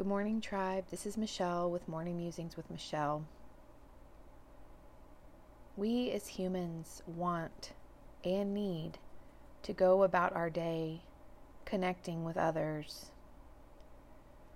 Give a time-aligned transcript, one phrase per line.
[0.00, 0.86] Good morning, tribe.
[0.90, 3.26] This is Michelle with Morning Musings with Michelle.
[5.76, 7.72] We as humans want
[8.24, 8.92] and need
[9.62, 11.02] to go about our day
[11.66, 13.10] connecting with others.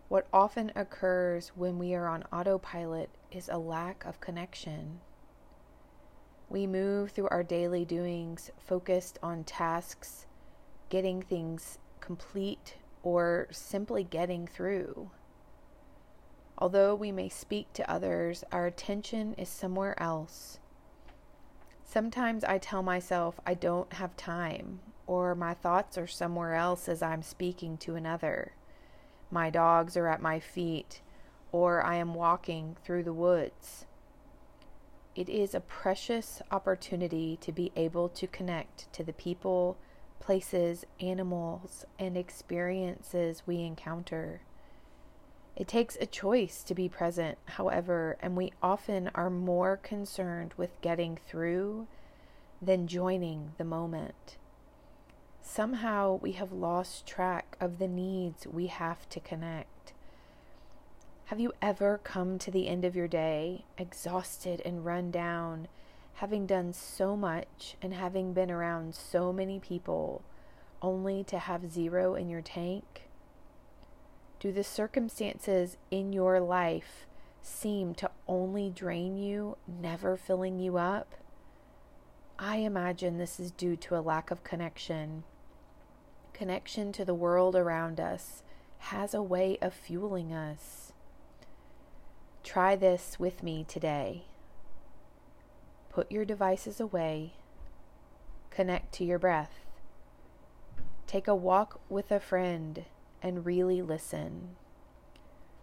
[0.08, 5.00] What often occurs when we are on autopilot is a lack of connection.
[6.48, 10.24] We move through our daily doings focused on tasks,
[10.88, 15.10] getting things complete, or simply getting through.
[16.64, 20.60] Although we may speak to others, our attention is somewhere else.
[21.84, 27.02] Sometimes I tell myself I don't have time, or my thoughts are somewhere else as
[27.02, 28.52] I'm speaking to another.
[29.30, 31.02] My dogs are at my feet,
[31.52, 33.84] or I am walking through the woods.
[35.14, 39.76] It is a precious opportunity to be able to connect to the people,
[40.18, 44.40] places, animals, and experiences we encounter.
[45.56, 50.80] It takes a choice to be present, however, and we often are more concerned with
[50.80, 51.86] getting through
[52.60, 54.36] than joining the moment.
[55.42, 59.92] Somehow we have lost track of the needs we have to connect.
[61.26, 65.68] Have you ever come to the end of your day exhausted and run down,
[66.14, 70.22] having done so much and having been around so many people,
[70.82, 73.02] only to have zero in your tank?
[74.40, 77.06] Do the circumstances in your life
[77.40, 81.14] seem to only drain you, never filling you up?
[82.38, 85.24] I imagine this is due to a lack of connection.
[86.32, 88.42] Connection to the world around us
[88.78, 90.92] has a way of fueling us.
[92.42, 94.24] Try this with me today.
[95.90, 97.34] Put your devices away.
[98.50, 99.60] Connect to your breath.
[101.06, 102.84] Take a walk with a friend
[103.22, 104.56] and really listen.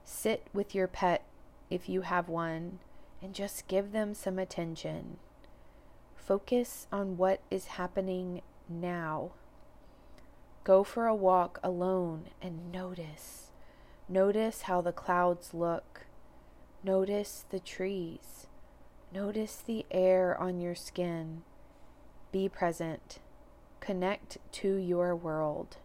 [0.04, 1.24] Sit with your pet
[1.70, 2.80] if you have one
[3.22, 5.18] and just give them some attention.
[6.16, 9.32] Focus on what is happening now.
[10.64, 13.52] Go for a walk alone and notice.
[14.08, 16.06] Notice how the clouds look.
[16.84, 18.48] Notice the trees.
[19.14, 21.44] Notice the air on your skin.
[22.32, 23.20] Be present.
[23.80, 25.78] Connect to your world.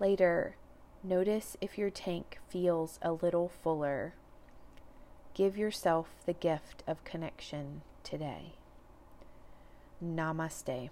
[0.00, 0.56] Later,
[1.04, 4.14] Notice if your tank feels a little fuller.
[5.34, 8.52] Give yourself the gift of connection today.
[10.04, 10.90] Namaste.